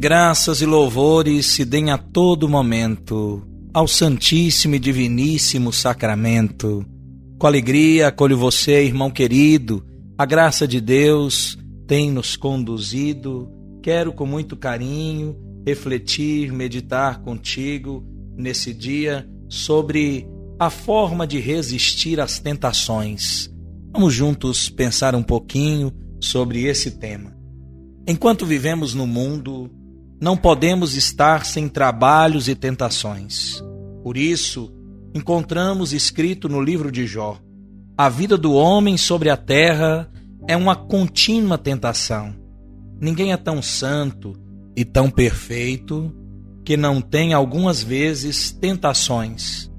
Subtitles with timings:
[0.00, 3.44] Graças e louvores se deem a todo momento
[3.74, 6.86] ao Santíssimo e Diviníssimo Sacramento.
[7.36, 9.84] Com alegria acolho você, irmão querido.
[10.16, 13.50] A graça de Deus tem nos conduzido.
[13.82, 20.28] Quero com muito carinho refletir, meditar contigo nesse dia sobre
[20.60, 23.50] a forma de resistir às tentações.
[23.92, 27.36] Vamos juntos pensar um pouquinho sobre esse tema.
[28.06, 29.68] Enquanto vivemos no mundo,
[30.20, 33.62] não podemos estar sem trabalhos e tentações.
[34.02, 34.72] Por isso,
[35.14, 37.38] encontramos escrito no livro de Jó:
[37.96, 40.10] a vida do homem sobre a terra
[40.46, 42.34] é uma contínua tentação.
[43.00, 44.34] Ninguém é tão santo
[44.76, 46.14] e tão perfeito
[46.64, 49.70] que não tem algumas vezes tentações.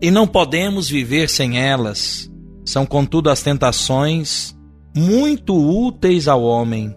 [0.00, 2.30] E não podemos viver sem elas.
[2.64, 4.56] São, contudo, as tentações
[4.96, 6.94] muito úteis ao homem,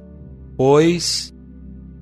[0.55, 1.32] pois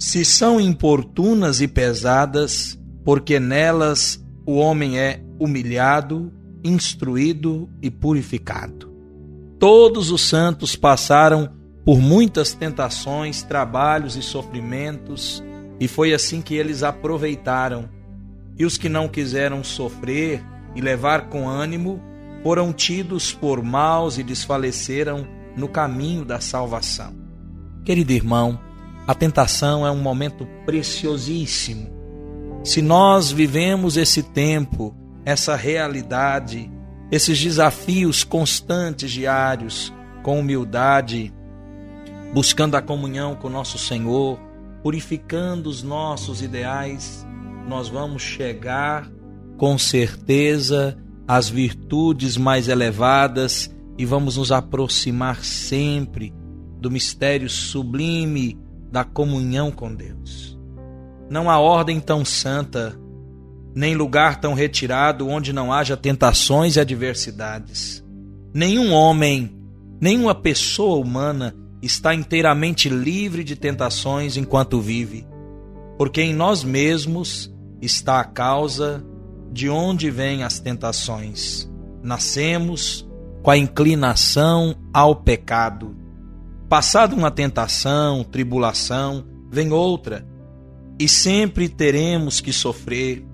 [0.01, 8.91] se são importunas e pesadas, porque nelas o homem é humilhado, instruído e purificado.
[9.59, 11.53] Todos os santos passaram
[11.85, 15.43] por muitas tentações, trabalhos e sofrimentos,
[15.79, 17.87] e foi assim que eles aproveitaram.
[18.57, 20.43] E os que não quiseram sofrer
[20.75, 22.01] e levar com ânimo
[22.41, 27.13] foram tidos por maus e desfaleceram no caminho da salvação.
[27.85, 28.59] Querido irmão,
[29.07, 31.89] a tentação é um momento preciosíssimo.
[32.63, 36.71] Se nós vivemos esse tempo, essa realidade,
[37.11, 41.33] esses desafios constantes, diários, com humildade,
[42.33, 44.39] buscando a comunhão com nosso Senhor,
[44.83, 47.25] purificando os nossos ideais,
[47.67, 49.09] nós vamos chegar
[49.57, 56.33] com certeza às virtudes mais elevadas e vamos nos aproximar sempre
[56.79, 58.60] do mistério sublime
[58.91, 60.59] da comunhão com Deus.
[61.29, 62.99] Não há ordem tão santa,
[63.73, 68.03] nem lugar tão retirado onde não haja tentações e adversidades.
[68.53, 69.55] Nenhum homem,
[69.99, 75.25] nenhuma pessoa humana está inteiramente livre de tentações enquanto vive,
[75.97, 77.51] porque em nós mesmos
[77.81, 79.03] está a causa
[79.51, 81.69] de onde vêm as tentações.
[82.03, 83.07] Nascemos
[83.41, 85.95] com a inclinação ao pecado
[86.71, 90.25] Passada uma tentação, tribulação, vem outra,
[90.97, 93.25] e sempre teremos que sofrer,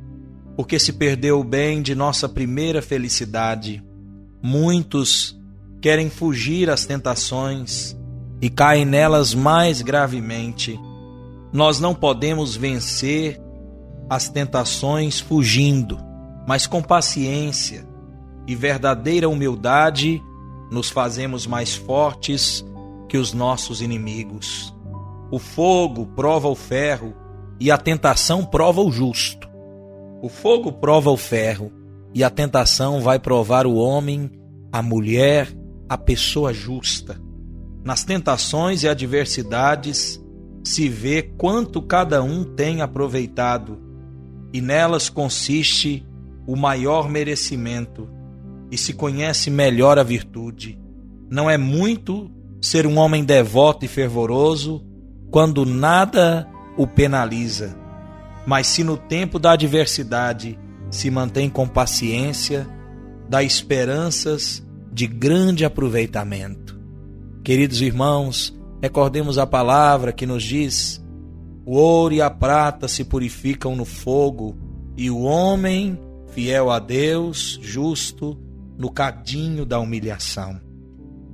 [0.56, 3.84] porque se perdeu o bem de nossa primeira felicidade.
[4.42, 5.40] Muitos
[5.80, 7.96] querem fugir às tentações
[8.42, 10.80] e caem nelas mais gravemente.
[11.54, 13.40] Nós não podemos vencer
[14.10, 16.00] as tentações fugindo,
[16.48, 17.88] mas com paciência
[18.48, 20.20] e verdadeira humildade
[20.72, 22.66] nos fazemos mais fortes
[23.08, 24.74] que os nossos inimigos.
[25.32, 27.14] O fogo prova o ferro
[27.60, 29.48] e a tentação prova o justo.
[30.22, 31.72] O fogo prova o ferro
[32.14, 34.32] e a tentação vai provar o homem,
[34.72, 35.48] a mulher,
[35.88, 37.22] a pessoa justa.
[37.84, 40.22] Nas tentações e adversidades
[40.64, 43.80] se vê quanto cada um tem aproveitado,
[44.52, 46.06] e nelas consiste
[46.46, 48.10] o maior merecimento,
[48.70, 50.78] e se conhece melhor a virtude.
[51.30, 52.30] Não é muito
[52.62, 54.84] ser um homem devoto e fervoroso
[55.32, 56.48] quando nada
[56.78, 57.78] o penaliza.
[58.46, 60.58] Mas se no tempo da adversidade
[60.90, 62.68] se mantém com paciência,
[63.30, 66.80] dá esperanças de grande aproveitamento.
[67.44, 71.04] Queridos irmãos, recordemos a palavra que nos diz:
[71.66, 74.58] o ouro e a prata se purificam no fogo,
[74.96, 76.00] e o homem,
[76.30, 78.40] fiel a Deus, justo,
[78.78, 80.67] no cadinho da humilhação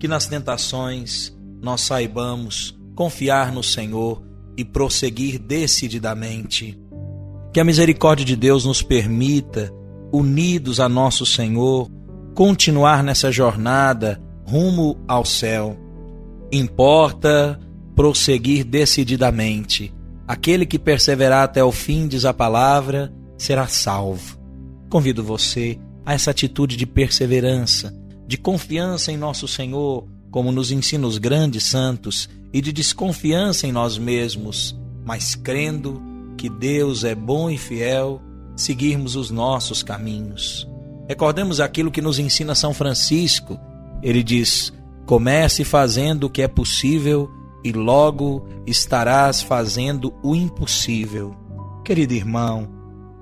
[0.03, 4.21] que nas tentações nós saibamos confiar no Senhor
[4.57, 6.77] e prosseguir decididamente.
[7.53, 9.71] Que a misericórdia de Deus nos permita,
[10.11, 11.89] unidos a nosso Senhor,
[12.35, 15.77] continuar nessa jornada rumo ao céu.
[16.51, 17.57] Importa
[17.95, 19.93] prosseguir decididamente.
[20.27, 24.37] Aquele que perseverar até o fim, diz a palavra, será salvo.
[24.89, 28.02] Convido você a essa atitude de perseverança
[28.33, 33.71] de confiança em nosso Senhor, como nos ensina os grandes santos, e de desconfiança em
[33.71, 34.75] nós mesmos,
[35.05, 36.01] mas crendo
[36.35, 38.19] que Deus é bom e fiel,
[38.55, 40.67] seguirmos os nossos caminhos.
[41.07, 43.59] Recordemos aquilo que nos ensina São Francisco.
[44.01, 44.73] Ele diz:
[45.05, 47.29] comece fazendo o que é possível
[47.63, 51.35] e logo estarás fazendo o impossível.
[51.85, 52.67] Querido irmão,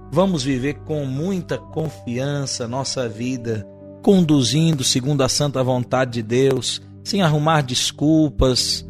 [0.10, 3.68] vamos viver com muita confiança nossa vida,
[4.02, 8.86] conduzindo segundo a santa vontade de Deus, sem arrumar desculpas,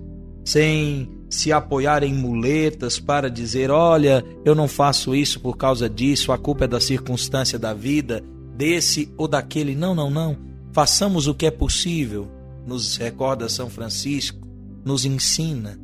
[0.45, 6.31] sem se apoiar em muletas para dizer: olha, eu não faço isso por causa disso,
[6.31, 8.23] a culpa é da circunstância da vida,
[8.55, 9.75] desse ou daquele.
[9.75, 10.37] Não, não, não.
[10.73, 12.29] Façamos o que é possível,
[12.65, 14.47] nos recorda São Francisco,
[14.85, 15.79] nos ensina,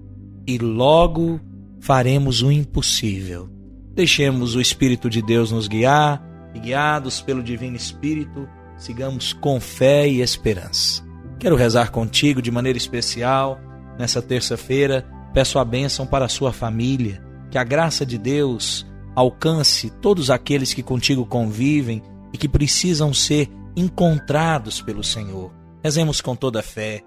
[0.45, 1.39] e logo
[1.79, 3.49] faremos o impossível.
[3.93, 8.47] Deixemos o Espírito de Deus nos guiar, e guiados pelo Divino Espírito,
[8.77, 11.05] sigamos com fé e esperança.
[11.39, 13.59] Quero rezar contigo de maneira especial
[13.97, 15.05] nessa terça-feira.
[15.33, 18.85] Peço a bênção para a sua família, que a graça de Deus
[19.15, 22.01] alcance todos aqueles que contigo convivem
[22.33, 25.51] e que precisam ser encontrados pelo Senhor.
[25.83, 27.03] Rezemos com toda a fé.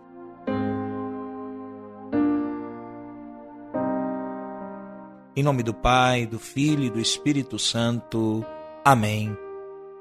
[5.36, 8.44] Em nome do Pai, do Filho e do Espírito Santo.
[8.84, 9.36] Amém.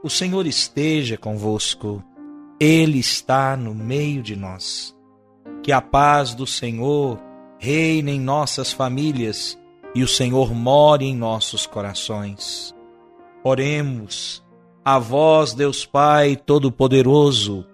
[0.02, 2.02] O Senhor esteja convosco.
[2.58, 4.96] Ele está no meio de nós.
[5.62, 7.20] Que a paz do Senhor
[7.60, 9.60] reine em nossas famílias
[9.94, 12.74] e o Senhor more em nossos corações.
[13.44, 14.42] Oremos
[14.86, 17.66] a vós, Deus Pai Todo-Poderoso,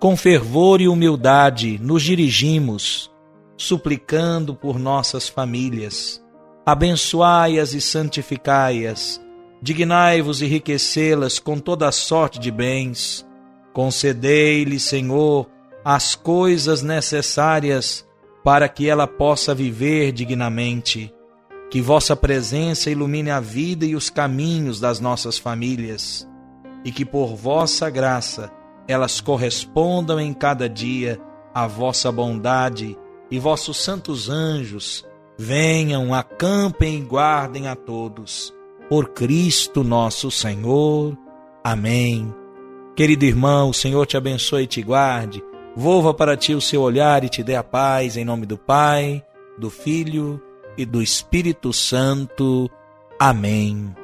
[0.00, 3.10] com fervor e humildade nos dirigimos,
[3.58, 6.24] suplicando por nossas famílias.
[6.64, 9.20] Abençoai-as e santificai-as,
[9.60, 13.26] dignai-vos enriquecê-las com toda sorte de bens.
[13.72, 15.48] Concedei-lhe, Senhor,
[15.84, 18.06] as coisas necessárias
[18.44, 21.12] para que ela possa viver dignamente.
[21.70, 26.26] Que vossa presença ilumine a vida e os caminhos das nossas famílias,
[26.82, 28.50] e que por vossa graça
[28.86, 31.20] elas correspondam em cada dia
[31.52, 32.98] à vossa bondade,
[33.30, 35.04] e vossos santos anjos
[35.36, 38.57] venham, acampem e guardem a todos.
[38.88, 41.16] Por Cristo nosso Senhor.
[41.62, 42.34] Amém.
[42.96, 45.42] Querido irmão, o Senhor te abençoe e te guarde
[45.78, 49.24] Volva para ti o seu olhar e te dê a paz, em nome do Pai,
[49.56, 50.42] do Filho
[50.76, 52.68] e do Espírito Santo.
[53.16, 53.94] Amém.